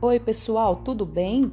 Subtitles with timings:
[0.00, 1.50] Oi, pessoal, tudo bem?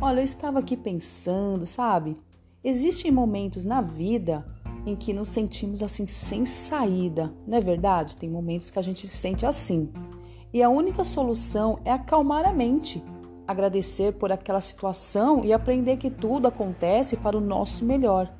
[0.00, 2.16] Olha, eu estava aqui pensando, sabe?
[2.64, 4.46] Existem momentos na vida
[4.86, 8.16] em que nos sentimos assim sem saída, não é verdade?
[8.16, 9.92] Tem momentos que a gente se sente assim.
[10.54, 13.04] E a única solução é acalmar a mente,
[13.46, 18.32] agradecer por aquela situação e aprender que tudo acontece para o nosso melhor.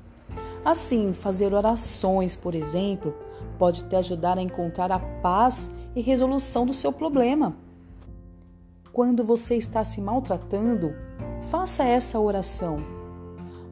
[0.64, 3.14] Assim, fazer orações, por exemplo,
[3.59, 7.65] pode te ajudar a encontrar a paz e resolução do seu problema.
[8.96, 10.95] Quando você está se maltratando,
[11.50, 12.79] faça essa oração.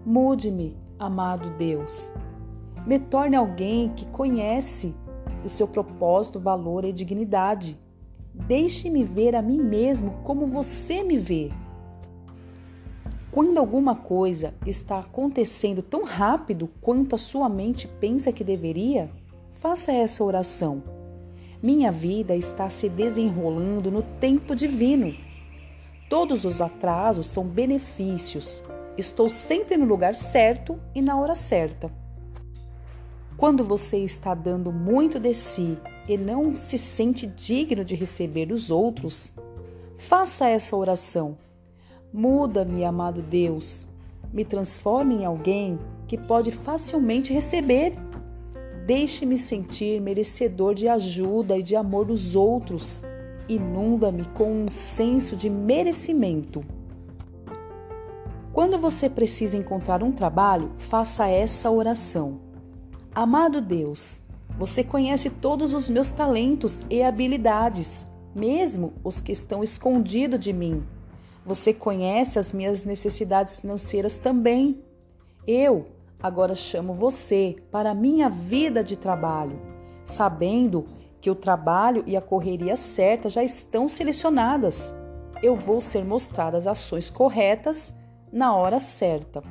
[0.04, 2.12] Mude-me, amado Deus.
[2.86, 4.94] Me torne alguém que conhece
[5.42, 7.80] o seu propósito, valor e dignidade.
[8.34, 11.50] Deixe-me ver a mim mesmo como você me vê.
[13.32, 19.08] Quando alguma coisa está acontecendo tão rápido quanto a sua mente pensa que deveria,
[19.54, 20.82] faça essa oração.
[21.64, 25.14] Minha vida está se desenrolando no tempo divino.
[26.10, 28.62] Todos os atrasos são benefícios.
[28.98, 31.90] Estou sempre no lugar certo e na hora certa.
[33.38, 38.70] Quando você está dando muito de si e não se sente digno de receber dos
[38.70, 39.32] outros,
[39.96, 41.38] faça essa oração.
[42.12, 43.88] Muda-me, amado Deus.
[44.30, 47.94] Me transforme em alguém que pode facilmente receber
[48.86, 53.02] Deixe-me sentir merecedor de ajuda e de amor dos outros.
[53.48, 56.62] Inunda-me com um senso de merecimento.
[58.52, 62.40] Quando você precisa encontrar um trabalho, faça essa oração.
[63.14, 64.20] Amado Deus,
[64.58, 70.84] você conhece todos os meus talentos e habilidades, mesmo os que estão escondidos de mim.
[71.46, 74.78] Você conhece as minhas necessidades financeiras também.
[75.46, 75.86] Eu,
[76.24, 79.60] agora chamo você para a minha vida de trabalho,
[80.06, 80.86] sabendo
[81.20, 84.94] que o trabalho e a correria certa já estão selecionadas.
[85.42, 87.92] Eu vou ser mostrada as ações corretas
[88.32, 89.42] na hora certa.